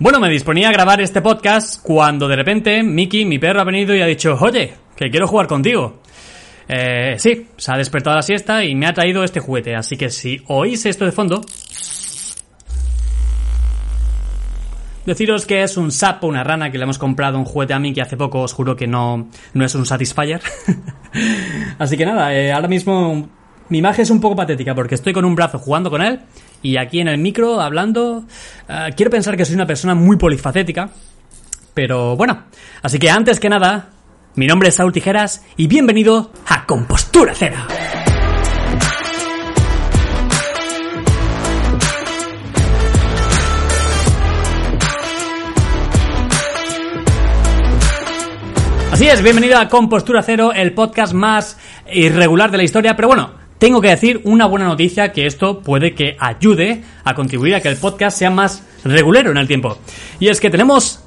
Bueno, 0.00 0.18
me 0.18 0.28
disponía 0.28 0.70
a 0.70 0.72
grabar 0.72 1.00
este 1.00 1.22
podcast 1.22 1.80
cuando 1.80 2.26
de 2.26 2.34
repente 2.34 2.82
Mickey, 2.82 3.24
mi 3.24 3.38
perro, 3.38 3.60
ha 3.60 3.64
venido 3.64 3.94
y 3.94 4.02
ha 4.02 4.06
dicho, 4.06 4.36
oye, 4.40 4.74
que 4.96 5.08
quiero 5.08 5.28
jugar 5.28 5.46
contigo. 5.46 6.00
Eh, 6.66 7.14
sí, 7.18 7.46
se 7.56 7.72
ha 7.72 7.76
despertado 7.76 8.16
la 8.16 8.22
siesta 8.22 8.64
y 8.64 8.74
me 8.74 8.86
ha 8.86 8.92
traído 8.92 9.22
este 9.22 9.38
juguete, 9.38 9.76
así 9.76 9.96
que 9.96 10.10
si 10.10 10.42
oís 10.48 10.84
esto 10.86 11.04
de 11.04 11.12
fondo... 11.12 11.42
Deciros 15.06 15.46
que 15.46 15.62
es 15.62 15.76
un 15.76 15.92
sapo, 15.92 16.26
una 16.26 16.42
rana, 16.42 16.72
que 16.72 16.78
le 16.78 16.84
hemos 16.84 16.98
comprado 16.98 17.38
un 17.38 17.44
juguete 17.44 17.74
a 17.74 17.78
Mickey 17.78 18.02
hace 18.02 18.16
poco, 18.16 18.40
os 18.40 18.52
juro 18.52 18.74
que 18.74 18.88
no, 18.88 19.28
no 19.52 19.64
es 19.64 19.74
un 19.76 19.86
Satisfyer. 19.86 20.40
así 21.78 21.96
que 21.96 22.04
nada, 22.04 22.34
eh, 22.34 22.52
ahora 22.52 22.68
mismo 22.68 23.28
mi 23.68 23.78
imagen 23.78 24.02
es 24.02 24.10
un 24.10 24.20
poco 24.20 24.34
patética 24.34 24.74
porque 24.74 24.96
estoy 24.96 25.12
con 25.12 25.24
un 25.24 25.34
brazo 25.34 25.58
jugando 25.58 25.88
con 25.88 26.02
él 26.02 26.20
y 26.64 26.78
aquí 26.78 27.00
en 27.00 27.08
el 27.08 27.18
micro 27.18 27.60
hablando. 27.60 28.24
Eh, 28.68 28.90
quiero 28.96 29.10
pensar 29.10 29.36
que 29.36 29.44
soy 29.44 29.54
una 29.54 29.66
persona 29.66 29.94
muy 29.94 30.16
polifacética, 30.16 30.88
pero 31.74 32.16
bueno. 32.16 32.44
Así 32.82 32.98
que 32.98 33.10
antes 33.10 33.38
que 33.38 33.50
nada, 33.50 33.90
mi 34.34 34.46
nombre 34.46 34.70
es 34.70 34.74
Saúl 34.74 34.92
Tijeras 34.92 35.44
y 35.56 35.66
bienvenido 35.66 36.32
a 36.48 36.64
Compostura 36.64 37.34
Cero. 37.36 37.58
Así 48.90 49.06
es, 49.06 49.22
bienvenido 49.22 49.58
a 49.58 49.68
Compostura 49.68 50.22
Cero, 50.22 50.52
el 50.54 50.72
podcast 50.72 51.12
más 51.12 51.58
irregular 51.92 52.50
de 52.50 52.56
la 52.56 52.62
historia, 52.62 52.96
pero 52.96 53.08
bueno, 53.08 53.43
tengo 53.64 53.80
que 53.80 53.88
decir 53.88 54.20
una 54.24 54.44
buena 54.44 54.66
noticia 54.66 55.10
que 55.10 55.24
esto 55.24 55.60
puede 55.60 55.94
que 55.94 56.18
ayude 56.20 56.82
a 57.02 57.14
contribuir 57.14 57.54
a 57.54 57.62
que 57.62 57.68
el 57.68 57.78
podcast 57.78 58.18
sea 58.18 58.28
más 58.28 58.62
regulero 58.84 59.30
en 59.30 59.38
el 59.38 59.48
tiempo. 59.48 59.78
Y 60.20 60.28
es 60.28 60.38
que 60.38 60.50
tenemos 60.50 61.02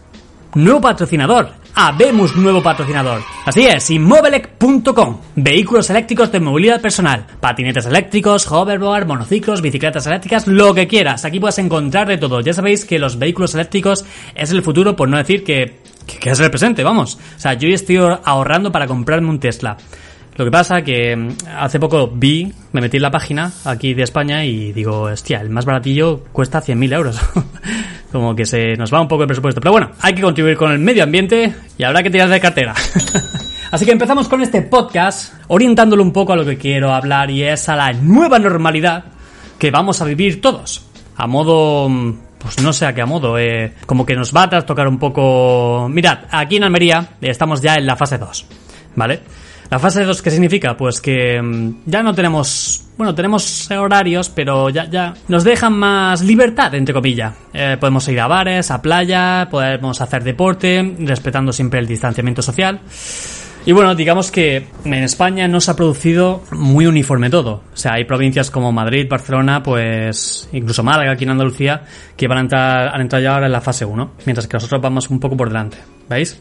nuevo 0.56 0.82
patrocinador. 0.82 1.52
Habemos 1.76 2.36
nuevo 2.36 2.64
patrocinador. 2.64 3.22
Así 3.46 3.68
es, 3.68 3.92
Immobilec.com. 3.92 5.20
Vehículos 5.36 5.88
eléctricos 5.92 6.32
de 6.32 6.40
movilidad 6.40 6.82
personal. 6.82 7.28
Patinetes 7.40 7.86
eléctricos, 7.86 8.52
hoverboard, 8.52 9.06
monociclos, 9.06 9.62
bicicletas 9.62 10.08
eléctricas, 10.08 10.48
lo 10.48 10.74
que 10.74 10.88
quieras. 10.88 11.26
Aquí 11.26 11.40
puedes 11.40 11.60
encontrar 11.60 12.08
de 12.08 12.18
todo. 12.18 12.42
Ya 12.42 12.54
sabéis 12.54 12.86
que 12.86 12.98
los 12.98 13.20
vehículos 13.20 13.54
eléctricos 13.54 14.04
es 14.34 14.50
el 14.50 14.64
futuro, 14.64 14.96
por 14.96 15.10
no 15.10 15.18
decir 15.18 15.44
que, 15.44 15.82
que, 16.08 16.18
que 16.18 16.32
es 16.32 16.40
el 16.40 16.50
presente, 16.50 16.84
vamos. 16.84 17.20
O 17.36 17.40
sea, 17.40 17.54
yo 17.54 17.70
estoy 17.70 17.98
ahorrando 17.98 18.72
para 18.72 18.88
comprarme 18.88 19.30
un 19.30 19.40
Tesla. 19.40 19.78
Lo 20.38 20.46
que 20.46 20.52
pasa 20.52 20.84
que 20.84 21.16
mm, 21.16 21.30
hace 21.58 21.80
poco 21.80 22.08
vi, 22.08 22.52
me 22.72 22.82
metí 22.82 22.98
en 22.98 23.04
la 23.04 23.12
página 23.12 23.52
aquí 23.66 23.94
de 23.96 24.04
España 24.04 24.46
y 24.46 24.72
digo, 24.72 25.02
hostia, 25.02 25.42
el 25.42 25.50
más 25.50 25.66
baratillo 25.66 26.26
cuesta 26.32 26.62
100.000 26.62 26.94
euros. 26.94 27.20
Como 28.12 28.36
que 28.36 28.46
se 28.46 28.76
nos 28.76 28.94
va 28.94 29.02
un 29.02 29.08
poco 29.08 29.24
el 29.24 29.28
presupuesto. 29.28 29.60
Pero 29.60 29.72
bueno, 29.72 29.92
hay 30.00 30.14
que 30.14 30.22
contribuir 30.22 30.56
con 30.56 30.72
el 30.72 30.80
medio 30.80 31.04
ambiente 31.04 31.54
y 31.78 31.84
habrá 31.84 32.04
que 32.04 32.12
tirar 32.12 32.30
de 32.30 32.40
cartera. 32.40 32.74
Así 33.72 33.84
que 33.84 33.92
empezamos 33.92 34.30
con 34.30 34.42
este 34.42 34.62
podcast, 34.62 35.34
orientándolo 35.48 36.04
un 36.04 36.14
poco 36.14 36.34
a 36.34 36.36
lo 36.36 36.46
que 36.46 36.58
quiero 36.58 36.94
hablar 36.94 37.30
y 37.32 37.44
es 37.44 37.68
a 37.68 37.76
la 37.76 37.92
nueva 37.92 38.40
normalidad 38.40 39.06
que 39.60 39.72
vamos 39.72 40.02
a 40.02 40.06
vivir 40.06 40.40
todos. 40.40 40.86
A 41.18 41.28
modo 41.28 41.90
mm, 41.90 42.14
pues 42.38 42.62
no 42.62 42.72
sé 42.72 42.86
a 42.86 42.94
qué 42.94 43.04
modo, 43.04 43.38
eh, 43.40 43.74
como 43.86 44.06
que 44.06 44.16
nos 44.16 44.34
va 44.34 44.44
a 44.44 44.50
trastocar 44.50 44.88
un 44.88 45.00
poco... 45.00 45.88
Mirad, 45.90 46.20
aquí 46.32 46.58
en 46.58 46.64
Almería 46.64 47.10
estamos 47.22 47.62
ya 47.62 47.76
en 47.76 47.88
la 47.88 47.96
fase 47.96 48.18
2, 48.18 48.46
¿vale? 48.96 49.22
La 49.70 49.80
fase 49.80 50.04
2, 50.04 50.22
¿qué 50.22 50.32
significa? 50.32 50.78
Pues 50.78 51.02
que 51.02 51.42
mm, 51.42 51.82
ya 51.86 52.02
no 52.02 52.14
tenemos, 52.14 52.86
bueno, 52.98 53.14
tenemos 53.14 53.70
horarios, 53.72 54.30
pero 54.30 54.70
ya, 54.70 54.86
ya 54.90 55.14
nos 55.28 55.44
dejan 55.44 55.74
más 55.74 56.22
libertad, 56.22 56.74
entre 56.76 56.94
comillas. 56.94 57.34
Eh, 57.54 57.76
podemos 57.80 58.08
ir 58.08 58.20
a 58.20 58.28
bares, 58.28 58.72
a 58.72 58.82
playa, 58.82 59.48
podemos 59.52 60.00
hacer 60.00 60.24
deporte, 60.24 60.96
respetando 61.00 61.52
siempre 61.52 61.80
el 61.80 61.88
distanciamiento 61.88 62.42
social. 62.42 62.80
Y 63.66 63.74
bueno, 63.74 63.94
digamos 63.96 64.32
que 64.32 64.66
en 64.86 64.94
España 64.94 65.46
no 65.50 65.60
se 65.60 65.72
ha 65.72 65.76
producido 65.76 66.42
muy 66.52 66.86
uniforme 66.86 67.30
todo. 67.30 67.64
O 67.74 67.76
sea, 67.76 67.96
hay 67.96 68.06
provincias 68.06 68.50
como 68.50 68.72
Madrid, 68.72 69.08
Barcelona, 69.10 69.62
pues 69.62 70.48
incluso 70.54 70.84
Málaga, 70.84 71.12
aquí 71.12 71.26
en 71.26 71.32
Andalucía, 71.32 71.82
que 72.16 72.30
van 72.30 72.38
a 72.38 72.42
entrar, 72.42 72.96
han 72.96 73.02
entrado 73.02 73.22
ya 73.22 73.34
ahora 73.34 73.48
en 73.48 73.52
la 73.52 73.60
fase 73.60 73.84
1, 73.84 74.12
mientras 74.26 74.48
que 74.48 74.54
nosotros 74.54 74.82
vamos 74.82 75.10
un 75.10 75.20
poco 75.20 75.36
por 75.36 75.50
delante. 75.50 75.80
¿Veis? 76.08 76.40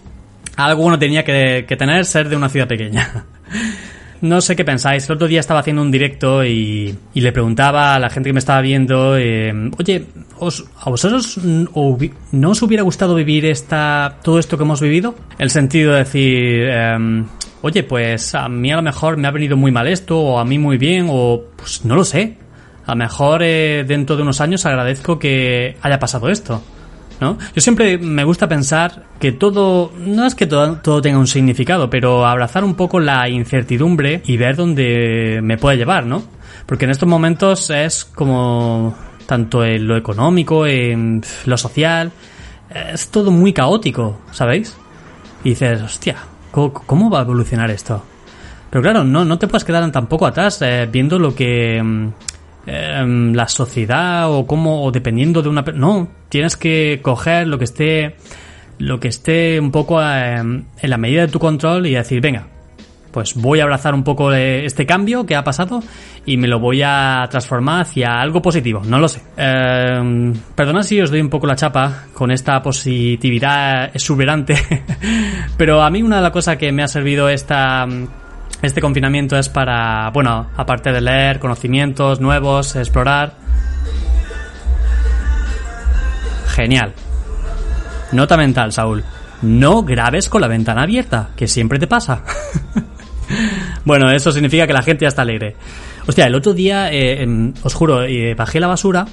Algo 0.57 0.83
bueno 0.83 0.99
tenía 0.99 1.23
que, 1.23 1.65
tener 1.79 2.05
ser 2.05 2.29
de 2.29 2.37
una 2.37 2.49
ciudad 2.49 2.69
pequeña. 2.69 3.27
No 4.23 4.41
sé 4.41 4.57
qué 4.57 4.65
pensáis. 4.65 5.07
El 5.11 5.17
otro 5.17 5.29
día 5.29 5.41
estaba 5.41 5.61
haciendo 5.61 5.83
un 5.83 5.91
directo 5.91 6.43
y, 6.43 6.97
le 7.13 7.33
preguntaba 7.33 7.95
a 7.95 7.99
la 7.99 8.09
gente 8.09 8.31
que 8.31 8.33
me 8.33 8.39
estaba 8.39 8.63
viendo, 8.63 9.15
eh, 9.19 9.53
oye, 9.79 10.07
¿os, 10.39 10.65
¿a 10.81 10.89
vosotros 10.89 11.39
no 11.45 12.51
os 12.51 12.63
hubiera 12.63 12.83
gustado 12.83 13.15
vivir 13.15 13.45
esta, 13.45 14.17
todo 14.23 14.39
esto 14.39 14.57
que 14.57 14.65
hemos 14.65 14.81
vivido? 14.81 15.15
El 15.39 15.51
sentido 15.51 15.93
de 15.93 15.99
decir, 15.99 16.67
eh, 16.67 17.25
oye, 17.61 17.83
pues 17.83 18.35
a 18.35 18.49
mí 18.49 18.73
a 18.73 18.77
lo 18.77 18.83
mejor 18.83 19.19
me 19.19 19.29
ha 19.29 19.31
venido 19.31 19.59
muy 19.59 19.71
mal 19.71 19.87
esto, 19.87 20.19
o 20.19 20.39
a 20.39 20.47
mí 20.47 20.59
muy 20.59 20.79
bien, 20.79 21.09
o 21.11 21.45
pues 21.55 21.85
no 21.85 21.95
lo 21.95 22.03
sé. 22.03 22.39
A 22.87 22.93
lo 22.93 22.97
mejor 22.97 23.43
eh, 23.43 23.85
dentro 23.87 24.17
de 24.17 24.23
unos 24.23 24.41
años 24.41 24.65
agradezco 24.65 25.19
que 25.19 25.77
haya 25.83 25.99
pasado 25.99 26.31
esto. 26.31 26.63
¿No? 27.21 27.39
Yo 27.55 27.61
siempre 27.61 27.99
me 27.99 28.25
gusta 28.25 28.49
pensar 28.49 29.05
que 29.19 29.33
todo, 29.33 29.93
no 29.99 30.27
es 30.27 30.35
que 30.35 30.47
todo, 30.47 31.01
tenga 31.01 31.19
un 31.19 31.27
significado, 31.27 31.89
pero 31.91 32.27
abrazar 32.27 32.65
un 32.65 32.75
poco 32.75 33.01
la 33.01 33.29
incertidumbre 33.29 34.23
y 34.27 34.37
ver 34.37 34.57
dónde 34.57 35.41
me 35.43 35.57
puede 35.57 35.77
llevar, 35.77 36.07
¿no? 36.07 36.23
Porque 36.67 36.85
en 36.85 36.91
estos 36.91 37.09
momentos 37.09 37.71
es 37.71 38.05
como 38.05 38.95
tanto 39.27 39.65
en 39.65 39.87
lo 39.87 39.97
económico, 39.97 40.67
en 40.67 41.23
lo 41.47 41.57
social, 41.57 42.13
es 42.93 43.09
todo 43.09 43.31
muy 43.31 43.53
caótico, 43.53 44.21
¿sabéis? 44.31 44.77
Y 45.45 45.51
dices, 45.51 45.83
hostia, 45.83 46.17
¿cómo, 46.51 47.11
va 47.11 47.21
a 47.21 47.23
evolucionar 47.23 47.71
esto? 47.71 48.03
Pero 48.71 48.83
claro, 48.83 49.05
no, 49.05 49.25
no 49.25 49.39
te 49.39 49.47
puedes 49.49 49.65
quedar 49.65 49.91
tampoco 49.93 50.27
atrás 50.27 50.61
eh, 50.63 50.89
viendo 50.91 51.19
lo 51.19 51.35
que 51.35 52.11
eh, 52.67 53.05
la 53.35 53.49
sociedad 53.49 54.31
o 54.33 54.47
cómo 54.47 54.85
o 54.85 54.91
dependiendo 54.91 55.43
de 55.43 55.49
una 55.49 55.63
no 55.75 56.09
tienes 56.29 56.57
que 56.57 57.01
coger 57.03 57.47
lo 57.47 57.59
que 57.59 57.65
esté 57.65 58.17
lo 58.79 59.01
que 59.01 59.09
esté 59.09 59.59
un 59.61 59.71
poco 59.71 60.03
eh, 60.03 60.37
en 60.37 60.67
la 60.83 60.99
medida 60.99 61.23
de 61.23 61.29
tu 61.29 61.39
control 61.39 61.87
y 61.87 61.95
decir 61.95 62.21
venga 62.21 62.49
pues 63.17 63.35
voy 63.35 63.61
a 63.61 63.63
abrazar 63.63 63.95
un 63.95 64.05
poco 64.05 64.31
este 64.31 64.85
cambio 64.85 65.25
que 65.25 65.37
ha 65.37 65.43
pasado 65.43 65.83
y 66.27 66.37
me 66.37 66.47
lo 66.47 66.61
voy 66.61 66.83
a 66.85 67.27
transformar 67.31 67.81
hacia 67.81 68.21
algo 68.21 68.43
positivo, 68.43 68.83
no 68.85 68.99
lo 68.99 69.09
sé. 69.09 69.23
Eh, 69.39 70.35
perdona 70.55 70.83
si 70.83 71.01
os 71.01 71.11
doy 71.11 71.23
un 71.23 71.31
poco 71.31 71.47
la 71.47 71.57
chapa 71.57 72.09
con 72.13 72.31
esta 72.31 72.61
positividad 72.61 73.87
exuberante, 73.95 74.57
pero 75.57 75.81
a 75.81 75.89
mí 75.89 76.03
una 76.03 76.17
de 76.17 76.23
las 76.25 76.31
cosas 76.31 76.59
que 76.59 76.71
me 76.73 76.83
ha 76.83 76.89
servido 76.89 77.31
esta 77.31 77.87
este 78.67 78.81
confinamiento 78.81 79.37
es 79.37 79.49
para, 79.49 80.11
bueno, 80.11 80.49
aparte 80.57 80.93
de 80.93 81.01
leer 81.01 81.39
conocimientos 81.39 82.21
nuevos, 82.21 82.77
explorar. 82.77 83.35
Genial. 86.49 86.93
Nota 88.13 88.37
mental, 88.37 88.73
Saúl. 88.73 89.05
No 89.43 89.83
grabes 89.83 90.29
con 90.29 90.41
la 90.41 90.49
ventana 90.49 90.83
abierta, 90.83 91.31
que 91.37 91.47
siempre 91.47 91.79
te 91.79 91.87
pasa. 91.87 92.23
bueno, 93.85 94.11
eso 94.11 94.33
significa 94.33 94.67
que 94.67 94.73
la 94.73 94.83
gente 94.83 95.05
ya 95.05 95.09
está 95.09 95.23
alegre. 95.23 95.57
Hostia, 96.07 96.27
el 96.27 96.35
otro 96.35 96.55
día, 96.55 96.93
eh, 96.93 97.53
os 97.63 97.75
juro, 97.75 98.03
eh, 98.05 98.35
bajé 98.35 98.61
la 98.61 98.69
basura 98.69 99.07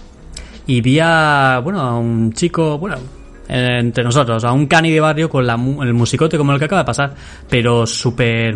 y 0.67 0.81
vi 0.81 0.99
a, 1.01 1.59
bueno, 1.63 1.81
a 1.81 1.97
un 1.97 2.33
chico, 2.33 2.77
bueno, 2.77 2.97
entre 3.47 4.03
nosotros, 4.03 4.43
a 4.43 4.51
un 4.51 4.67
cani 4.67 4.91
de 4.91 4.99
barrio 4.99 5.29
con 5.29 5.45
la, 5.45 5.53
el 5.53 5.93
musicote 5.93 6.37
como 6.37 6.53
el 6.53 6.59
que 6.59 6.65
acaba 6.65 6.81
de 6.81 6.85
pasar, 6.85 7.13
pero 7.49 7.85
súper 7.85 8.55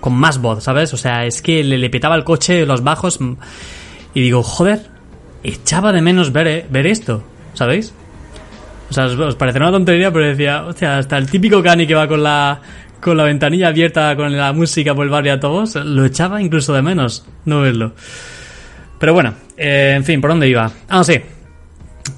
con 0.00 0.14
más 0.14 0.38
voz, 0.38 0.64
¿sabes? 0.64 0.92
O 0.94 0.96
sea, 0.96 1.24
es 1.24 1.42
que 1.42 1.62
le, 1.64 1.78
le 1.78 1.90
petaba 1.90 2.14
el 2.16 2.24
coche, 2.24 2.66
los 2.66 2.82
bajos, 2.82 3.18
y 4.14 4.20
digo, 4.20 4.42
joder, 4.42 4.86
echaba 5.42 5.92
de 5.92 6.02
menos 6.02 6.32
ver, 6.32 6.46
eh, 6.46 6.66
ver 6.70 6.86
esto, 6.86 7.22
¿sabéis? 7.54 7.92
O 8.90 8.92
sea, 8.92 9.04
os, 9.06 9.14
os 9.14 9.36
una 9.40 9.70
tontería, 9.70 10.10
pero 10.12 10.26
decía, 10.26 10.64
hostia, 10.64 10.98
hasta 10.98 11.18
el 11.18 11.30
típico 11.30 11.62
cani 11.62 11.86
que 11.86 11.94
va 11.94 12.08
con 12.08 12.22
la, 12.22 12.60
con 13.00 13.16
la 13.16 13.24
ventanilla 13.24 13.68
abierta, 13.68 14.16
con 14.16 14.36
la 14.36 14.52
música 14.52 14.94
por 14.94 15.04
el 15.04 15.10
barrio 15.10 15.34
a 15.34 15.40
todos, 15.40 15.74
lo 15.76 16.04
echaba 16.04 16.40
incluso 16.40 16.72
de 16.72 16.82
menos, 16.82 17.26
no 17.44 17.60
verlo. 17.60 17.92
Pero 18.98 19.12
bueno, 19.14 19.34
eh, 19.56 19.94
en 19.96 20.04
fin, 20.04 20.20
¿por 20.20 20.30
dónde 20.30 20.48
iba? 20.48 20.70
Ah, 20.88 21.04
sí, 21.04 21.20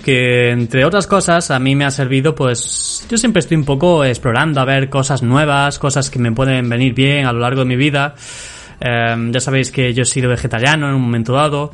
que 0.04 0.50
entre 0.50 0.84
otras 0.84 1.06
cosas 1.06 1.50
a 1.50 1.58
mí 1.58 1.76
me 1.76 1.84
ha 1.84 1.90
servido 1.90 2.34
pues 2.34 3.06
yo 3.08 3.18
siempre 3.18 3.40
estoy 3.40 3.56
un 3.56 3.64
poco 3.64 4.04
explorando 4.04 4.60
a 4.60 4.64
ver 4.64 4.88
cosas 4.88 5.22
nuevas, 5.22 5.78
cosas 5.78 6.10
que 6.10 6.18
me 6.18 6.32
pueden 6.32 6.68
venir 6.68 6.94
bien 6.94 7.26
a 7.26 7.32
lo 7.32 7.40
largo 7.40 7.60
de 7.60 7.66
mi 7.66 7.76
vida. 7.76 8.14
Eh, 8.80 9.30
ya 9.30 9.40
sabéis 9.40 9.70
que 9.70 9.92
yo 9.92 10.02
he 10.02 10.06
sido 10.06 10.30
vegetariano 10.30 10.88
en 10.88 10.94
un 10.94 11.02
momento 11.02 11.34
dado. 11.34 11.72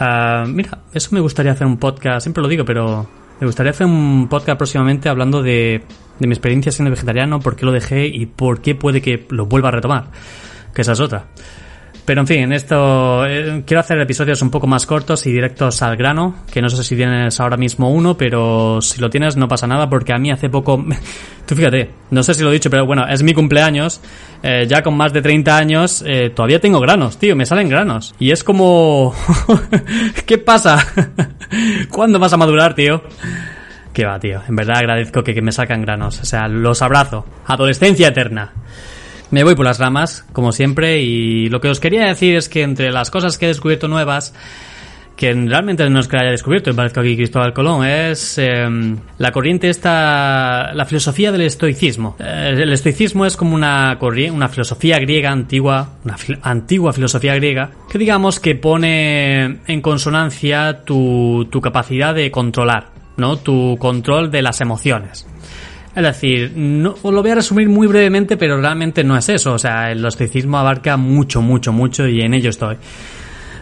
Eh, 0.00 0.44
mira, 0.48 0.78
eso 0.92 1.10
me 1.12 1.20
gustaría 1.20 1.52
hacer 1.52 1.66
un 1.66 1.76
podcast, 1.76 2.22
siempre 2.22 2.42
lo 2.42 2.48
digo, 2.48 2.64
pero 2.64 3.06
me 3.40 3.46
gustaría 3.46 3.70
hacer 3.70 3.86
un 3.86 4.28
podcast 4.28 4.56
próximamente 4.56 5.08
hablando 5.08 5.42
de, 5.42 5.82
de 6.18 6.26
mi 6.26 6.32
experiencia 6.32 6.72
siendo 6.72 6.90
vegetariano, 6.90 7.40
por 7.40 7.56
qué 7.56 7.66
lo 7.66 7.72
dejé 7.72 8.06
y 8.06 8.26
por 8.26 8.62
qué 8.62 8.74
puede 8.74 9.02
que 9.02 9.26
lo 9.30 9.46
vuelva 9.46 9.68
a 9.68 9.72
retomar, 9.72 10.06
que 10.74 10.82
esa 10.82 10.92
es 10.92 11.00
otra. 11.00 11.26
Pero 12.06 12.20
en 12.20 12.26
fin, 12.28 12.38
en 12.38 12.52
esto 12.52 13.26
eh, 13.26 13.64
quiero 13.66 13.80
hacer 13.80 13.98
episodios 14.00 14.40
un 14.40 14.48
poco 14.48 14.68
más 14.68 14.86
cortos 14.86 15.26
y 15.26 15.32
directos 15.32 15.82
al 15.82 15.96
grano, 15.96 16.36
que 16.52 16.62
no 16.62 16.70
sé 16.70 16.84
si 16.84 16.94
tienes 16.94 17.40
ahora 17.40 17.56
mismo 17.56 17.90
uno, 17.90 18.16
pero 18.16 18.80
si 18.80 19.00
lo 19.00 19.10
tienes 19.10 19.36
no 19.36 19.48
pasa 19.48 19.66
nada 19.66 19.90
porque 19.90 20.12
a 20.12 20.18
mí 20.18 20.30
hace 20.30 20.48
poco, 20.48 20.84
tú 21.46 21.56
fíjate, 21.56 21.90
no 22.12 22.22
sé 22.22 22.34
si 22.34 22.44
lo 22.44 22.50
he 22.50 22.52
dicho, 22.52 22.70
pero 22.70 22.86
bueno, 22.86 23.08
es 23.08 23.24
mi 23.24 23.34
cumpleaños, 23.34 24.00
eh, 24.44 24.66
ya 24.68 24.84
con 24.84 24.96
más 24.96 25.12
de 25.12 25.20
30 25.20 25.56
años, 25.56 26.04
eh, 26.06 26.30
todavía 26.30 26.60
tengo 26.60 26.78
granos, 26.78 27.18
tío, 27.18 27.34
me 27.34 27.44
salen 27.44 27.68
granos. 27.68 28.14
Y 28.20 28.30
es 28.30 28.44
como... 28.44 29.12
¿Qué 30.26 30.38
pasa? 30.38 30.78
¿Cuándo 31.90 32.20
vas 32.20 32.32
a 32.32 32.36
madurar, 32.36 32.76
tío? 32.76 33.02
Que 33.92 34.04
va, 34.04 34.20
tío. 34.20 34.42
En 34.48 34.54
verdad 34.54 34.76
agradezco 34.76 35.24
que, 35.24 35.34
que 35.34 35.42
me 35.42 35.50
sacan 35.50 35.82
granos. 35.82 36.20
O 36.20 36.24
sea, 36.24 36.48
los 36.48 36.82
abrazo. 36.82 37.24
Adolescencia 37.46 38.08
eterna. 38.08 38.52
Me 39.30 39.42
voy 39.42 39.54
por 39.54 39.64
las 39.66 39.78
ramas, 39.78 40.24
como 40.32 40.52
siempre, 40.52 41.02
y 41.02 41.48
lo 41.48 41.60
que 41.60 41.68
os 41.68 41.80
quería 41.80 42.06
decir 42.06 42.36
es 42.36 42.48
que 42.48 42.62
entre 42.62 42.92
las 42.92 43.10
cosas 43.10 43.38
que 43.38 43.46
he 43.46 43.48
descubierto 43.48 43.88
nuevas, 43.88 44.32
que 45.16 45.32
realmente 45.32 45.88
no 45.88 45.98
es 45.98 46.08
que 46.08 46.16
haya 46.16 46.30
descubierto, 46.30 46.70
me 46.70 46.76
parece 46.76 47.00
aquí 47.00 47.16
Cristóbal 47.16 47.54
Colón, 47.54 47.84
es 47.86 48.38
em, 48.38 48.98
la 49.18 49.32
corriente 49.32 49.68
esta, 49.68 50.72
la 50.74 50.84
filosofía 50.84 51.32
del 51.32 51.40
estoicismo. 51.40 52.16
Eh, 52.20 52.54
el 52.54 52.72
estoicismo 52.72 53.24
es 53.24 53.36
como 53.36 53.54
una, 53.54 53.98
una 54.30 54.48
filosofía 54.48 54.98
griega 54.98 55.30
antigua, 55.30 55.94
una 56.04 56.16
antigua 56.42 56.92
filosofía 56.92 57.34
griega, 57.34 57.70
que 57.90 57.98
digamos 57.98 58.38
que 58.38 58.54
pone 58.54 59.60
en 59.66 59.80
consonancia 59.80 60.84
tu, 60.84 61.48
tu 61.50 61.60
capacidad 61.60 62.14
de 62.14 62.30
controlar, 62.30 62.90
¿no? 63.16 63.38
Tu 63.38 63.76
control 63.78 64.30
de 64.30 64.42
las 64.42 64.60
emociones. 64.60 65.26
Es 65.96 66.02
decir, 66.02 66.52
no, 66.54 66.94
lo 67.02 67.22
voy 67.22 67.30
a 67.30 67.36
resumir 67.36 67.70
muy 67.70 67.86
brevemente, 67.86 68.36
pero 68.36 68.60
realmente 68.60 69.02
no 69.02 69.16
es 69.16 69.30
eso. 69.30 69.54
O 69.54 69.58
sea, 69.58 69.90
el 69.90 70.04
estoicismo 70.04 70.58
abarca 70.58 70.98
mucho, 70.98 71.40
mucho, 71.40 71.72
mucho 71.72 72.06
y 72.06 72.20
en 72.20 72.34
ello 72.34 72.50
estoy. 72.50 72.76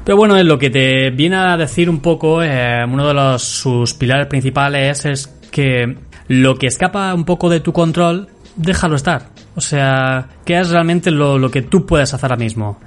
Pero 0.05 0.17
bueno, 0.17 0.43
lo 0.43 0.59
que 0.59 0.69
te 0.69 1.11
viene 1.11 1.37
a 1.37 1.57
decir 1.57 1.89
un 1.89 2.01
poco, 2.01 2.43
eh, 2.43 2.85
uno 2.85 3.07
de 3.07 3.15
los, 3.15 3.41
sus 3.41 3.95
pilares 3.95 4.27
principales 4.27 5.05
es 5.05 5.29
que 5.53 5.97
lo 6.27 6.57
que 6.57 6.67
escapa 6.67 7.15
un 7.15 7.25
poco 7.25 7.49
de 7.49 7.61
tu 7.61 7.73
control, 7.73 8.27
déjalo 8.57 8.97
estar. 8.97 9.29
O 9.55 9.61
sea, 9.61 10.27
¿qué 10.45 10.59
es 10.59 10.71
realmente 10.71 11.13
lo, 11.13 11.39
lo 11.39 11.53
que 11.53 11.63
tú 11.63 11.87
puedes 11.87 12.13
hacer 12.15 12.33
ahora 12.33 12.43
mismo? 12.43 12.81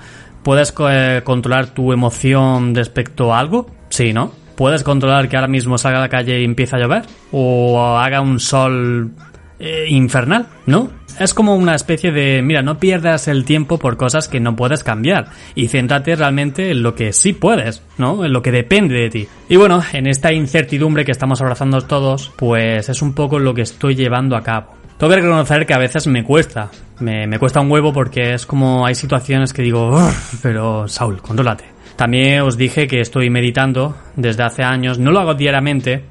¿Puedes 0.43 0.73
eh, 0.89 1.21
controlar 1.23 1.67
tu 1.67 1.93
emoción 1.93 2.75
respecto 2.75 3.33
a 3.33 3.39
algo? 3.39 3.67
Sí, 3.87 4.11
¿no? 4.11 4.33
¿Puedes 4.57 4.83
controlar 4.83 5.29
que 5.29 5.35
ahora 5.35 5.47
mismo 5.47 5.77
salga 5.77 5.99
a 5.99 6.01
la 6.01 6.09
calle 6.09 6.41
y 6.41 6.43
empiece 6.43 6.75
a 6.75 6.79
llover? 6.79 7.03
¿O 7.31 7.95
haga 7.97 8.21
un 8.21 8.39
sol 8.39 9.11
eh, 9.59 9.85
infernal, 9.89 10.47
¿no? 10.65 10.91
Es 11.19 11.33
como 11.33 11.55
una 11.55 11.73
especie 11.73 12.11
de, 12.11 12.41
mira, 12.43 12.61
no 12.61 12.77
pierdas 12.77 13.27
el 13.27 13.43
tiempo 13.43 13.79
por 13.79 13.97
cosas 13.97 14.27
que 14.27 14.39
no 14.39 14.55
puedes 14.55 14.83
cambiar 14.83 15.29
y 15.55 15.67
céntrate 15.67 16.15
realmente 16.15 16.69
en 16.69 16.83
lo 16.83 16.93
que 16.93 17.11
sí 17.11 17.33
puedes, 17.33 17.81
¿no? 17.97 18.23
En 18.23 18.33
lo 18.33 18.43
que 18.43 18.51
depende 18.51 18.93
de 18.95 19.09
ti. 19.09 19.27
Y 19.49 19.55
bueno, 19.55 19.81
en 19.93 20.05
esta 20.05 20.31
incertidumbre 20.31 21.05
que 21.05 21.11
estamos 21.11 21.41
abrazando 21.41 21.81
todos, 21.81 22.31
pues 22.35 22.87
es 22.87 23.01
un 23.01 23.13
poco 23.13 23.39
lo 23.39 23.55
que 23.55 23.63
estoy 23.63 23.95
llevando 23.95 24.35
a 24.35 24.43
cabo. 24.43 24.77
Tengo 24.97 25.13
que 25.13 25.21
reconocer 25.21 25.65
que 25.65 25.73
a 25.75 25.79
veces 25.79 26.07
me 26.07 26.23
cuesta, 26.23 26.71
me, 26.99 27.37
cuesta 27.37 27.61
un 27.61 27.71
huevo 27.71 27.93
porque 27.93 28.33
es 28.33 28.45
como 28.47 28.85
hay 28.85 28.95
situaciones 28.95 29.53
que 29.53 29.61
digo, 29.61 29.95
pero 30.41 30.87
Saúl, 30.87 31.21
contrólate. 31.21 31.65
También 31.95 32.41
os 32.41 32.57
dije 32.57 32.87
que 32.87 32.99
estoy 32.99 33.29
meditando 33.29 33.95
desde 34.15 34.43
hace 34.43 34.63
años, 34.63 34.99
no 34.99 35.11
lo 35.11 35.19
hago 35.19 35.33
diariamente, 35.33 36.03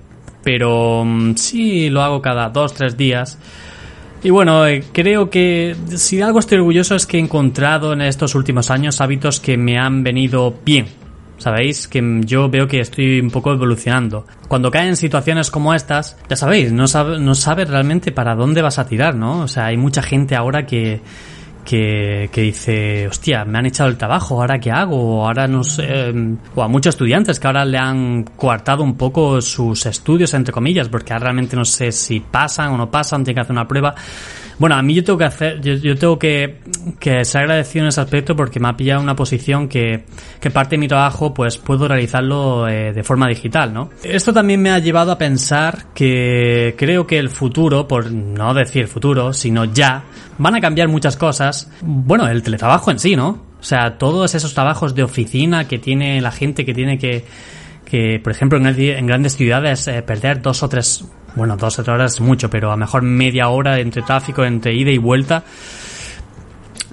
pero 0.47 1.05
mm, 1.05 1.35
sí 1.35 1.91
lo 1.91 2.03
hago 2.03 2.23
cada 2.23 2.51
dos, 2.51 2.73
tres 2.73 2.97
días. 2.97 3.37
Y 4.23 4.31
bueno, 4.31 4.65
eh, 4.65 4.85
creo 4.93 5.29
que 5.29 5.75
si 5.97 6.23
algo 6.23 6.39
estoy 6.39 6.59
orgulloso 6.59 6.95
es 6.95 7.05
que 7.05 7.17
he 7.17 7.21
encontrado 7.21 7.93
en 7.93 8.01
estos 8.01 8.37
últimos 8.37 8.71
años 8.71 9.01
hábitos 9.01 9.41
que 9.41 9.57
me 9.57 9.77
han 9.77 10.05
venido 10.05 10.55
bien. 10.65 10.87
Sabéis 11.39 11.89
que 11.89 12.21
yo 12.25 12.49
veo 12.49 12.69
que 12.69 12.79
estoy 12.79 13.19
un 13.19 13.31
poco 13.31 13.53
evolucionando. 13.53 14.25
Cuando 14.47 14.71
caen 14.71 14.91
en 14.91 14.97
situaciones 14.97 15.51
como 15.51 15.75
estas, 15.75 16.17
ya 16.31 16.37
sabéis, 16.37 16.71
no, 16.71 16.85
no 17.19 17.35
sabes 17.35 17.69
realmente 17.69 18.13
para 18.13 18.37
dónde 18.37 18.63
vas 18.63 18.79
a 18.79 18.87
tirar, 18.87 19.17
¿no? 19.17 19.41
O 19.41 19.49
sea, 19.49 19.67
hay 19.67 19.77
mucha 19.77 20.01
gente 20.01 20.37
ahora 20.37 20.65
que, 20.65 21.01
que, 21.67 22.31
dice, 22.33 23.09
hostia, 23.09 23.45
me 23.45 23.59
han 23.59 23.67
echado 23.67 23.91
el 23.91 23.99
trabajo, 23.99 24.41
¿ahora 24.41 24.59
qué 24.59 24.71
hago? 24.71 25.27
Ahora 25.27 25.49
no 25.49 25.65
sé, 25.65 26.15
o 26.55 26.63
a 26.63 26.69
muchos 26.69 26.95
estudiantes 26.95 27.41
que 27.41 27.47
ahora 27.47 27.65
le 27.65 27.77
han 27.77 28.23
coartado 28.37 28.85
un 28.85 28.97
poco 28.97 29.41
sus 29.41 29.85
estudios, 29.85 30.33
entre 30.35 30.53
comillas, 30.53 30.89
porque 30.89 31.13
ahora 31.13 31.25
realmente 31.25 31.57
no 31.57 31.65
sé 31.65 31.91
si 31.91 32.21
pasan 32.21 32.69
o 32.73 32.77
no 32.77 32.91
pasan, 32.91 33.25
tienen 33.25 33.35
que 33.35 33.41
hacer 33.41 33.53
una 33.53 33.67
prueba. 33.67 33.95
Bueno, 34.59 34.77
a 34.77 34.83
mí 34.83 34.95
yo 34.95 35.05
tengo 35.05 35.19
que 35.19 35.25
hacer, 35.25 35.61
yo, 35.61 35.97
tengo 35.97 36.19
que, 36.19 36.61
que 36.99 37.25
ser 37.27 37.43
agradecido 37.43 37.85
en 37.85 37.89
ese 37.89 38.01
aspecto 38.01 38.35
porque 38.35 38.59
me 38.59 38.69
ha 38.69 38.77
pillado 38.77 39.03
una 39.03 39.15
posición 39.15 39.69
que, 39.69 40.05
que 40.41 40.51
parte 40.51 40.77
de 40.77 40.79
mi 40.79 40.89
trabajo 40.89 41.35
pues 41.35 41.59
puedo 41.59 41.87
realizarlo 41.87 42.67
eh, 42.67 42.93
de 42.95 43.03
forma 43.03 43.29
digital, 43.29 43.75
¿no? 43.75 43.91
Esto 44.03 44.33
también 44.33 44.63
me 44.63 44.71
ha 44.71 44.79
llevado 44.79 45.13
a 45.13 45.19
pensar 45.19 45.93
que 45.95 46.75
creo 46.79 47.07
que 47.07 47.19
el 47.19 47.29
futuro, 47.29 47.87
por 47.87 48.11
no 48.11 48.55
decir 48.55 48.89
futuro, 48.89 49.35
sino 49.35 49.67
ya, 49.67 50.05
van 50.39 50.55
a 50.55 50.61
cambiar 50.61 50.89
muchas 50.89 51.17
cosas. 51.19 51.71
Bueno, 51.83 52.27
el 52.27 52.43
teletrabajo 52.43 52.91
en 52.91 52.99
sí, 52.99 53.15
¿no? 53.15 53.45
O 53.61 53.65
sea, 53.65 53.99
todos 53.99 54.35
esos 54.35 54.55
trabajos 54.55 54.95
de 54.95 55.03
oficina 55.03 55.69
que 55.69 55.79
tiene 55.79 56.21
la 56.23 56.31
gente 56.31 56.65
que 56.65 56.73
tiene 56.73 56.99
que, 56.99 57.25
que 57.85 58.21
por 58.23 58.33
ejemplo, 58.33 58.59
en, 58.59 59.07
grandes 59.07 59.37
ciudades 59.37 59.87
eh, 59.89 60.03
perder 60.03 60.41
dos 60.41 60.63
o 60.63 60.69
tres 60.69 61.05
bueno, 61.37 61.57
dos 61.57 61.79
o 61.79 61.85
tres 61.85 61.95
horas 61.95 62.15
es 62.15 62.21
mucho, 62.21 62.51
pero 62.51 62.69
a 62.69 62.73
lo 62.73 62.79
mejor 62.79 63.03
media 63.03 63.49
hora 63.49 63.79
entre 63.79 64.03
tráfico, 64.03 64.45
entre 64.45 64.75
ida 64.75 64.91
y 64.91 64.99
vuelta, 64.99 65.45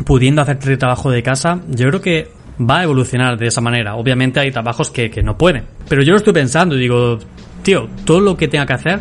pudiendo 0.05 0.41
hacer 0.41 0.77
trabajo 0.77 1.09
de 1.09 1.23
casa, 1.23 1.61
yo 1.69 1.87
creo 1.87 2.01
que 2.01 2.31
va 2.59 2.79
a 2.79 2.83
evolucionar 2.83 3.37
de 3.37 3.47
esa 3.47 3.61
manera. 3.61 3.95
Obviamente 3.95 4.39
hay 4.39 4.51
trabajos 4.51 4.91
que, 4.91 5.09
que 5.09 5.23
no 5.23 5.37
pueden. 5.37 5.65
Pero 5.89 6.03
yo 6.03 6.11
lo 6.11 6.17
estoy 6.17 6.33
pensando 6.33 6.75
y 6.75 6.79
digo, 6.79 7.17
tío, 7.63 7.87
todo 8.05 8.19
lo 8.19 8.37
que 8.37 8.47
tenga 8.47 8.65
que 8.65 8.73
hacer, 8.73 8.99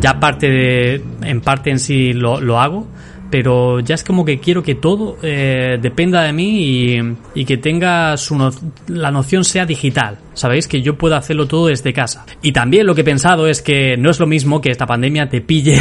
ya 0.00 0.18
parte 0.18 0.48
de, 0.48 1.04
en 1.22 1.40
parte 1.40 1.70
en 1.70 1.78
sí 1.78 2.12
lo, 2.12 2.40
lo 2.40 2.60
hago, 2.60 2.86
pero 3.30 3.80
ya 3.80 3.94
es 3.94 4.04
como 4.04 4.24
que 4.24 4.38
quiero 4.38 4.62
que 4.62 4.74
todo 4.74 5.18
eh, 5.22 5.78
dependa 5.80 6.22
de 6.22 6.32
mí 6.32 6.98
y, 7.34 7.44
que 7.44 7.56
tenga 7.56 8.16
su 8.16 8.36
la 8.88 9.10
noción 9.10 9.44
sea 9.44 9.66
digital. 9.66 10.18
Sabéis 10.34 10.68
que 10.68 10.82
yo 10.82 10.96
puedo 10.96 11.16
hacerlo 11.16 11.46
todo 11.46 11.66
desde 11.68 11.92
casa. 11.92 12.26
Y 12.42 12.52
también 12.52 12.86
lo 12.86 12.94
que 12.94 13.00
he 13.00 13.04
pensado 13.04 13.46
es 13.46 13.62
que 13.62 13.96
no 13.96 14.10
es 14.10 14.20
lo 14.20 14.26
mismo 14.26 14.60
que 14.60 14.70
esta 14.70 14.86
pandemia 14.86 15.28
te 15.28 15.40
pille 15.40 15.80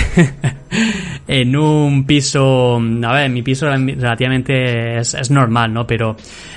en 1.28 1.56
un 1.56 2.06
piso. 2.06 2.76
A 2.76 3.14
ver, 3.14 3.30
mi 3.30 3.42
piso 3.42 3.68
relativamente 3.68 4.98
es, 4.98 5.32
normal, 5.32 5.74
¿no? 5.74 5.86
Pero 5.86 6.16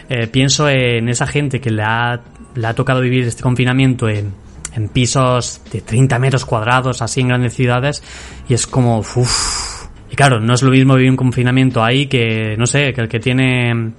eh, 0.08 0.26
pienso 0.28 0.68
en 0.68 1.08
esa 1.08 1.26
gente 1.26 1.60
que 1.60 1.70
le 1.70 1.82
ha, 1.82 2.20
le 2.54 2.66
ha 2.66 2.74
tocado 2.74 3.00
vivir 3.00 3.24
este 3.24 3.42
confinamiento 3.42 4.08
en, 4.08 4.32
en 4.74 4.88
pisos 4.88 5.60
de 5.72 5.80
30 5.80 6.18
metros 6.18 6.44
cuadrados, 6.44 7.02
así 7.02 7.20
en 7.20 7.28
grandes 7.28 7.54
ciudades, 7.54 8.02
y 8.48 8.54
es 8.54 8.66
como, 8.66 8.98
uff, 8.98 9.67
y 9.67 9.67
claro, 10.18 10.40
no 10.40 10.54
es 10.54 10.62
lo 10.62 10.72
mismo 10.72 10.96
vivir 10.96 11.12
un 11.12 11.16
confinamiento 11.16 11.80
ahí 11.80 12.08
que, 12.08 12.56
no 12.58 12.66
sé, 12.66 12.92
que 12.92 13.02
el 13.02 13.08
que 13.08 13.20
tiene 13.20 13.92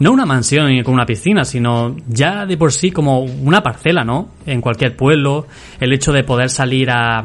no 0.00 0.10
una 0.10 0.26
mansión 0.26 0.82
con 0.82 0.94
una 0.94 1.06
piscina, 1.06 1.44
sino 1.44 1.94
ya 2.08 2.44
de 2.44 2.56
por 2.56 2.72
sí 2.72 2.90
como 2.90 3.20
una 3.20 3.62
parcela, 3.62 4.02
¿no? 4.02 4.30
En 4.46 4.60
cualquier 4.60 4.96
pueblo, 4.96 5.46
el 5.78 5.92
hecho 5.92 6.10
de 6.10 6.24
poder 6.24 6.50
salir 6.50 6.90
a, 6.90 7.22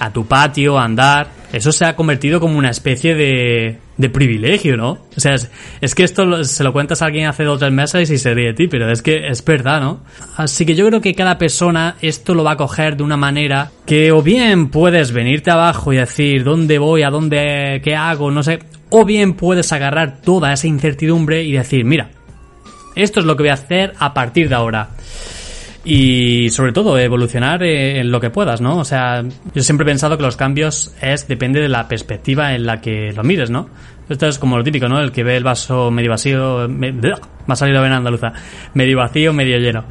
a 0.00 0.10
tu 0.12 0.26
patio, 0.26 0.78
a 0.78 0.84
andar, 0.84 1.28
eso 1.52 1.72
se 1.72 1.84
ha 1.86 1.96
convertido 1.96 2.40
como 2.40 2.58
una 2.58 2.70
especie 2.70 3.14
de, 3.14 3.78
de 3.96 4.10
privilegio, 4.10 4.76
¿no? 4.76 4.98
O 5.16 5.20
sea, 5.20 5.34
es, 5.34 5.94
que 5.94 6.04
esto 6.04 6.44
se 6.44 6.62
lo 6.62 6.72
cuentas 6.72 7.00
a 7.00 7.06
alguien 7.06 7.26
hace 7.26 7.44
dos 7.44 7.56
o 7.56 7.58
tres 7.58 7.72
meses 7.72 8.10
y 8.10 8.18
se 8.18 8.34
ríe 8.34 8.48
de 8.48 8.54
ti, 8.54 8.68
pero 8.68 8.90
es 8.90 9.00
que 9.00 9.28
es 9.28 9.42
verdad, 9.44 9.80
¿no? 9.80 10.00
Así 10.36 10.66
que 10.66 10.74
yo 10.74 10.86
creo 10.86 11.00
que 11.00 11.14
cada 11.14 11.38
persona 11.38 11.96
esto 12.02 12.34
lo 12.34 12.44
va 12.44 12.52
a 12.52 12.56
coger 12.56 12.96
de 12.96 13.02
una 13.02 13.16
manera 13.16 13.70
que 13.86 14.12
o 14.12 14.22
bien 14.22 14.68
puedes 14.68 15.12
venirte 15.12 15.50
abajo 15.50 15.92
y 15.92 15.96
decir 15.96 16.44
dónde 16.44 16.78
voy, 16.78 17.02
a 17.02 17.10
dónde, 17.10 17.80
qué 17.82 17.96
hago, 17.96 18.30
no 18.30 18.42
sé, 18.42 18.58
o 18.90 19.04
bien 19.04 19.32
puedes 19.32 19.72
agarrar 19.72 20.20
toda 20.20 20.52
esa 20.52 20.66
incertidumbre 20.66 21.44
y 21.44 21.52
decir, 21.52 21.84
mira, 21.84 22.10
esto 22.94 23.20
es 23.20 23.26
lo 23.26 23.36
que 23.36 23.44
voy 23.44 23.50
a 23.50 23.54
hacer 23.54 23.94
a 23.98 24.12
partir 24.12 24.48
de 24.48 24.54
ahora 24.54 24.90
y 25.90 26.50
sobre 26.50 26.72
todo 26.72 26.98
evolucionar 26.98 27.62
eh, 27.62 27.98
en 27.98 28.12
lo 28.12 28.20
que 28.20 28.28
puedas, 28.28 28.60
¿no? 28.60 28.76
O 28.76 28.84
sea, 28.84 29.24
yo 29.54 29.62
siempre 29.62 29.84
he 29.84 29.88
pensado 29.88 30.18
que 30.18 30.22
los 30.22 30.36
cambios 30.36 30.94
es 31.00 31.26
depende 31.26 31.62
de 31.62 31.70
la 31.70 31.88
perspectiva 31.88 32.54
en 32.54 32.66
la 32.66 32.82
que 32.82 33.10
lo 33.14 33.24
mires, 33.24 33.48
¿no? 33.48 33.70
Esto 34.06 34.26
es 34.26 34.38
como 34.38 34.58
lo 34.58 34.64
típico, 34.64 34.86
¿no? 34.86 35.00
El 35.00 35.12
que 35.12 35.24
ve 35.24 35.38
el 35.38 35.44
vaso 35.44 35.90
medio 35.90 36.10
vacío, 36.10 36.68
me, 36.68 36.92
ha 37.46 37.56
salido 37.56 37.80
bien 37.80 37.94
andaluza, 37.94 38.34
medio 38.74 38.98
vacío, 38.98 39.32
medio 39.32 39.56
lleno. 39.56 39.84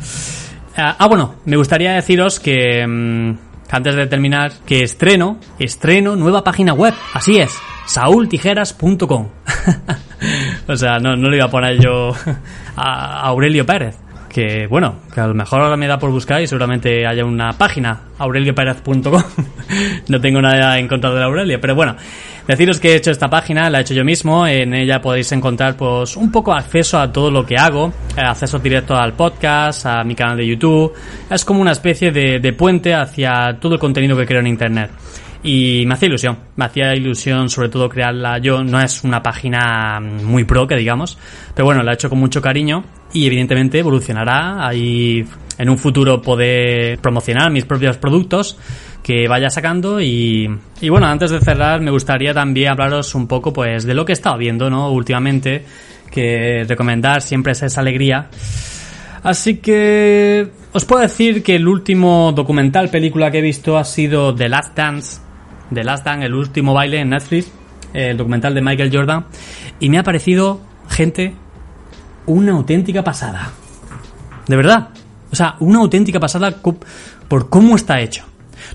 Ah, 0.75 0.97
ah 0.99 1.07
bueno, 1.07 1.37
me 1.45 1.57
gustaría 1.57 1.93
deciros 1.93 2.39
que 2.39 2.85
mm, 2.85 3.37
antes 3.71 3.95
de 3.95 4.05
terminar, 4.05 4.51
que 4.67 4.83
estreno, 4.83 5.39
estreno 5.57 6.15
nueva 6.15 6.43
página 6.43 6.73
web, 6.73 6.93
así 7.13 7.39
es, 7.39 7.57
saultijeras.com. 7.87 9.29
o 10.67 10.75
sea, 10.75 10.99
no, 10.99 11.15
no 11.15 11.27
le 11.27 11.37
iba 11.37 11.47
a 11.47 11.51
poner 11.51 11.79
yo 11.81 12.11
a 12.75 13.21
Aurelio 13.21 13.65
Pérez 13.65 13.97
que 14.29 14.67
bueno, 14.67 14.95
que 15.13 15.21
a 15.21 15.27
lo 15.27 15.33
mejor 15.33 15.61
ahora 15.61 15.77
me 15.77 15.87
da 15.87 15.97
por 15.97 16.11
buscar 16.11 16.41
y 16.41 16.47
seguramente 16.47 17.05
haya 17.05 17.25
una 17.25 17.53
página, 17.53 18.01
aurelioperez.com. 18.17 19.23
no 20.07 20.21
tengo 20.21 20.41
nada 20.41 20.77
en 20.79 20.87
contra 20.87 21.11
de 21.11 21.19
la 21.19 21.25
Aurelia, 21.25 21.59
pero 21.59 21.75
bueno, 21.75 21.95
Deciros 22.47 22.79
que 22.79 22.93
he 22.93 22.95
hecho 22.95 23.11
esta 23.11 23.29
página, 23.29 23.69
la 23.69 23.79
he 23.79 23.81
hecho 23.81 23.93
yo 23.93 24.05
mismo, 24.05 24.47
en 24.47 24.73
ella 24.73 25.01
podéis 25.01 25.29
encontrar 25.33 25.75
pues 25.75 26.15
un 26.15 26.31
poco 26.31 26.53
acceso 26.53 26.97
a 26.97 27.11
todo 27.11 27.29
lo 27.29 27.45
que 27.45 27.57
hago, 27.57 27.91
eh, 28.15 28.21
acceso 28.21 28.57
directo 28.57 28.95
al 28.95 29.11
podcast, 29.11 29.85
a 29.85 30.01
mi 30.05 30.15
canal 30.15 30.37
de 30.37 30.47
YouTube, 30.47 30.93
es 31.29 31.43
como 31.43 31.59
una 31.59 31.73
especie 31.73 32.09
de, 32.09 32.39
de 32.39 32.53
puente 32.53 32.93
hacia 32.93 33.57
todo 33.59 33.73
el 33.73 33.79
contenido 33.81 34.15
que 34.15 34.25
creo 34.25 34.39
en 34.39 34.47
Internet. 34.47 34.91
Y 35.43 35.85
me 35.85 35.93
hacía 35.93 36.07
ilusión, 36.07 36.37
me 36.55 36.65
hacía 36.65 36.95
ilusión 36.95 37.49
sobre 37.49 37.69
todo 37.69 37.89
crearla 37.89 38.39
yo, 38.39 38.63
no 38.63 38.81
es 38.81 39.03
una 39.03 39.21
página 39.21 39.99
muy 39.99 40.43
pro 40.45 40.67
que 40.67 40.75
digamos, 40.75 41.17
pero 41.53 41.65
bueno, 41.65 41.83
la 41.83 41.91
he 41.91 41.93
hecho 41.93 42.09
con 42.09 42.19
mucho 42.19 42.41
cariño 42.41 42.83
y 43.13 43.27
evidentemente 43.27 43.79
evolucionará, 43.79 44.67
ahí 44.67 45.23
en 45.57 45.69
un 45.69 45.77
futuro 45.77 46.21
poder 46.21 46.99
promocionar 46.99 47.51
mis 47.51 47.65
propios 47.65 47.97
productos 47.97 48.57
que 49.03 49.27
vaya 49.27 49.49
sacando 49.49 50.01
y, 50.01 50.49
y 50.81 50.89
bueno, 50.89 51.07
antes 51.07 51.31
de 51.31 51.39
cerrar 51.39 51.81
me 51.81 51.91
gustaría 51.91 52.33
también 52.33 52.71
hablaros 52.71 53.15
un 53.15 53.27
poco 53.27 53.53
pues 53.53 53.85
de 53.85 53.93
lo 53.93 54.05
que 54.05 54.11
he 54.11 54.13
estado 54.13 54.37
viendo, 54.37 54.69
¿no? 54.69 54.91
Últimamente, 54.91 55.63
que 56.11 56.65
recomendar 56.67 57.21
siempre 57.21 57.53
es 57.53 57.63
esa 57.63 57.81
alegría. 57.81 58.27
Así 59.23 59.57
que 59.57 60.47
os 60.73 60.85
puedo 60.85 61.01
decir 61.01 61.43
que 61.43 61.55
el 61.55 61.67
último 61.67 62.31
documental 62.33 62.89
película 62.89 63.31
que 63.31 63.39
he 63.39 63.41
visto 63.41 63.77
ha 63.77 63.83
sido 63.83 64.33
The 64.33 64.49
Last 64.49 64.75
Dance, 64.75 65.21
The 65.73 65.83
Last 65.83 66.05
Dance, 66.05 66.25
el 66.25 66.33
último 66.33 66.73
baile 66.73 66.99
en 66.99 67.09
Netflix, 67.09 67.51
el 67.93 68.17
documental 68.17 68.53
de 68.53 68.61
Michael 68.61 68.91
Jordan, 68.93 69.25
y 69.79 69.89
me 69.89 69.99
ha 69.99 70.03
parecido, 70.03 70.61
gente, 70.89 71.33
una 72.25 72.53
auténtica 72.53 73.03
pasada. 73.03 73.51
De 74.47 74.55
verdad. 74.55 74.89
O 75.31 75.35
sea, 75.35 75.55
una 75.59 75.79
auténtica 75.79 76.19
pasada 76.19 76.55
por 77.27 77.49
cómo 77.49 77.75
está 77.75 77.99
hecho. 77.99 78.23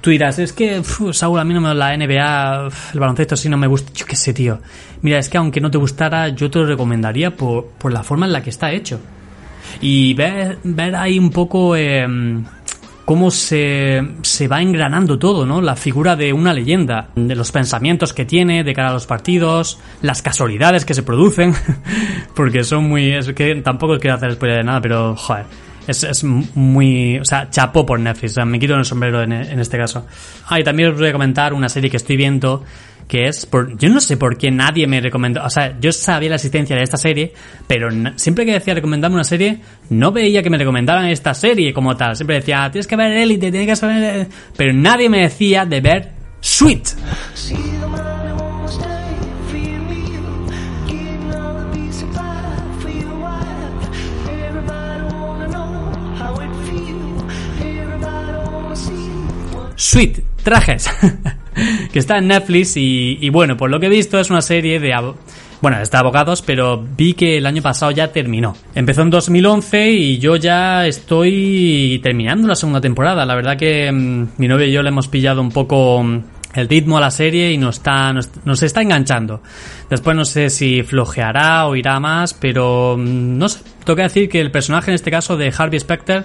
Tú 0.01 0.11
dirás, 0.11 0.39
es 0.39 0.53
que, 0.53 0.81
uf, 0.81 1.13
Saúl, 1.13 1.39
a 1.39 1.45
mí 1.45 1.55
no 1.55 1.61
me 1.61 1.75
la 1.75 1.97
NBA, 1.97 2.69
el 2.95 3.01
baloncesto 3.01 3.37
sí 3.37 3.49
no 3.49 3.57
me 3.57 3.67
gusta. 3.67 3.93
Yo 3.95 4.07
qué 4.07 4.17
sé, 4.17 4.33
tío. 4.33 4.61
Mira, 5.03 5.19
es 5.19 5.29
que 5.29 5.39
aunque 5.39 5.61
no 5.61 5.71
te 5.71 5.79
gustara, 5.79 6.29
yo 6.29 6.51
te 6.51 6.59
lo 6.59 6.67
recomendaría 6.67 7.35
por, 7.35 7.67
por 7.79 7.93
la 7.93 8.03
forma 8.03 8.27
en 8.27 8.33
la 8.33 8.43
que 8.43 8.51
está 8.51 8.73
hecho. 8.73 9.01
Y 9.81 10.15
ver, 10.15 10.59
ver 10.65 10.95
ahí 10.97 11.19
un 11.19 11.31
poco 11.31 11.77
eh, 11.77 12.07
cómo 13.13 13.31
se, 13.31 14.03
se 14.23 14.49
va 14.49 14.63
engranando 14.63 15.19
todo, 15.19 15.45
¿no? 15.45 15.61
La 15.61 15.77
figura 15.77 16.17
de 16.17 16.33
una 16.33 16.55
leyenda, 16.55 17.11
de 17.15 17.37
los 17.37 17.53
pensamientos 17.53 18.15
que 18.15 18.25
tiene 18.25 18.65
de 18.65 18.73
cara 18.73 18.89
a 18.89 18.93
los 18.95 19.05
partidos, 19.05 19.79
las 20.01 20.23
casualidades 20.23 20.87
que 20.87 20.95
se 20.95 21.03
producen, 21.03 21.53
porque 22.35 22.65
son 22.65 22.89
muy... 22.89 23.13
Es 23.13 23.31
que 23.35 23.57
tampoco 23.57 23.99
quiero 23.99 24.17
hacer 24.17 24.33
spoiler 24.33 24.57
de 24.61 24.65
nada, 24.65 24.81
pero, 24.81 25.15
joder 25.15 25.45
es, 25.87 26.05
es 26.05 26.25
muy. 26.25 27.19
O 27.19 27.25
sea, 27.27 27.51
chapó 27.51 27.85
por 27.85 28.01
Netflix. 28.01 28.39
Me 28.47 28.59
quito 28.59 28.77
el 28.77 28.87
sombrero 28.87 29.23
en, 29.23 29.33
en, 29.33 29.61
este 29.61 29.77
caso. 29.77 30.07
Ah, 30.49 30.59
y 30.59 30.65
también 30.65 30.93
os 30.93 30.99
voy 30.99 31.09
a 31.09 31.13
comentar 31.13 31.53
una 31.53 31.69
serie 31.69 31.91
que 31.91 31.99
estoy 31.99 32.17
viendo. 32.17 32.65
Que 33.13 33.29
es. 33.29 33.45
Por, 33.45 33.77
yo 33.77 33.91
no 33.91 34.01
sé 34.01 34.17
por 34.17 34.39
qué 34.39 34.51
nadie 34.51 34.87
me 34.87 34.99
recomendó. 34.99 35.45
O 35.45 35.51
sea, 35.51 35.79
yo 35.79 35.93
sabía 35.93 36.31
la 36.31 36.37
existencia 36.37 36.75
de 36.75 36.83
esta 36.83 36.97
serie. 36.97 37.35
Pero 37.67 37.91
siempre 38.17 38.47
que 38.47 38.55
decía 38.55 38.73
recomendarme 38.73 39.17
una 39.17 39.25
serie. 39.25 39.59
No 39.91 40.13
veía 40.13 40.43
que 40.43 40.49
me 40.49 40.57
recomendaran 40.57 41.05
esta 41.05 41.35
serie 41.35 41.75
como 41.75 41.95
tal. 41.95 42.17
Siempre 42.17 42.37
decía, 42.37 42.71
tienes 42.73 42.87
que 42.87 42.97
ver 42.97 43.13
Elite, 43.13 43.51
tienes 43.51 43.69
que 43.69 43.77
saber. 43.77 44.29
Pero 44.57 44.73
nadie 44.73 45.11
me 45.11 45.21
decía 45.21 45.67
de 45.67 45.83
ver 45.83 46.13
Sweet. 46.41 46.89
Sweet, 59.77 60.21
trajes, 60.43 60.89
que 61.93 61.99
está 61.99 62.19
en 62.19 62.29
Netflix 62.29 62.77
y, 62.77 63.19
y, 63.21 63.29
bueno, 63.31 63.57
por 63.57 63.71
lo 63.71 63.81
que 63.81 63.87
he 63.87 63.91
visto 63.91 64.19
es 64.19 64.31
una 64.31 64.43
serie 64.43 64.81
de... 64.81 64.93
Bueno, 65.63 65.79
está 65.81 66.01
abogados, 66.01 66.43
pero 66.43 66.85
vi 66.97 67.15
que 67.15 67.39
el 67.39 67.47
año 67.47 67.63
pasado 67.63 67.93
ya 67.93 68.09
terminó. 68.09 68.57
Empezó 68.75 69.03
en 69.03 69.11
2011 69.11 69.93
y 69.93 70.19
yo 70.19 70.35
ya 70.35 70.89
estoy 70.89 72.01
terminando 72.03 72.49
la 72.49 72.57
segunda 72.57 72.81
temporada. 72.81 73.25
La 73.25 73.37
verdad 73.37 73.57
que 73.57 73.93
mmm, 73.93 74.27
mi 74.39 74.49
novio 74.49 74.67
y 74.67 74.73
yo 74.73 74.83
le 74.83 74.89
hemos 74.89 75.07
pillado 75.07 75.41
un 75.41 75.53
poco 75.53 76.03
mm, 76.03 76.21
el 76.55 76.69
ritmo 76.69 76.99
a 76.99 77.01
la 77.01 77.13
serie 77.13 77.53
y 77.53 77.59
nos 77.59 77.77
está, 77.77 78.13
nos, 78.13 78.29
nos, 78.45 78.61
está 78.65 78.83
enganchando. 78.83 79.41
Después 79.89 80.17
no 80.17 80.25
sé 80.25 80.51
si 80.51 80.83
flojeará 80.83 81.67
o 81.69 81.77
irá 81.77 82.01
más, 82.01 82.35
pero 82.35 82.97
mm, 82.99 83.39
no 83.39 83.49
sé. 83.49 83.61
Que 83.87 83.95
decir 83.95 84.29
que 84.29 84.41
el 84.41 84.51
personaje 84.51 84.91
en 84.91 84.97
este 84.97 85.13
caso 85.13 85.37
de 85.37 85.53
Harvey 85.57 85.79
Specter 85.79 86.25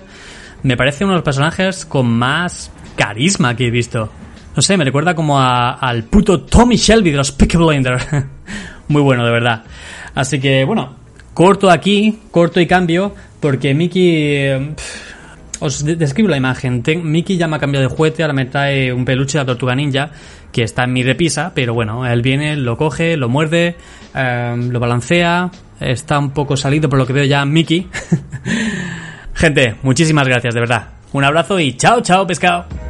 me 0.64 0.78
parece 0.78 1.04
uno 1.04 1.14
de 1.14 1.18
los 1.18 1.26
personajes 1.26 1.86
con 1.86 2.08
más 2.08 2.72
carisma 2.96 3.56
que 3.56 3.68
he 3.68 3.72
visto. 3.72 4.10
No 4.58 4.64
sé, 4.64 4.76
me 4.76 4.84
recuerda 4.84 5.14
como 5.14 5.40
al 5.40 6.06
puto 6.06 6.42
Tommy 6.42 6.78
Shelby 6.78 7.12
de 7.12 7.18
los 7.18 7.32
Peaky 7.32 7.58
Blinders. 7.58 8.08
Muy 8.88 9.04
bueno, 9.04 9.24
de 9.24 9.30
verdad. 9.30 9.64
Así 10.16 10.40
que, 10.40 10.64
bueno, 10.64 10.96
corto 11.36 11.70
aquí, 11.70 12.22
corto 12.32 12.60
y 12.60 12.66
cambio, 12.66 13.14
porque 13.40 13.76
Mickey... 13.76 14.74
Os 15.60 15.86
describo 15.86 16.30
la 16.30 16.38
imagen. 16.38 16.82
Ten, 16.82 17.08
Mickey 17.08 17.38
ya 17.38 17.48
me 17.48 17.58
ha 17.58 17.60
cambiado 17.60 17.88
de 17.88 17.96
juguete, 17.96 18.24
ahora 18.24 18.34
me 18.34 18.46
trae 18.46 18.92
un 18.92 19.06
peluche 19.06 19.38
de 19.38 19.44
la 19.44 19.46
tortuga 19.46 19.76
ninja, 19.76 20.10
que 20.52 20.64
está 20.64 20.86
en 20.86 20.94
mi 20.94 21.04
repisa, 21.04 21.52
pero 21.54 21.76
bueno, 21.76 22.08
él 22.08 22.24
viene, 22.24 22.56
lo 22.56 22.78
coge, 22.78 23.16
lo 23.16 23.30
muerde, 23.30 23.76
eh, 24.16 24.56
lo 24.58 24.80
balancea, 24.80 25.52
está 25.80 26.18
un 26.18 26.32
poco 26.32 26.58
salido 26.58 26.90
por 26.90 26.98
lo 26.98 27.06
que 27.06 27.14
veo 27.14 27.26
ya 27.26 27.46
Mickey. 27.46 27.88
Gente, 29.36 29.76
muchísimas 29.84 30.28
gracias, 30.28 30.56
de 30.56 30.60
verdad. 30.60 30.88
Un 31.14 31.24
abrazo 31.24 31.60
y 31.60 31.74
chao, 31.74 32.02
chao, 32.02 32.26
pescado. 32.26 32.87